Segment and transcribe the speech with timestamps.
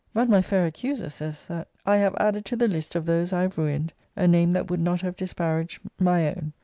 [0.15, 3.43] But my fair accuser says, that, 'I have added to the list of those I
[3.43, 6.53] have ruined, a name that would not have disparaged my own.'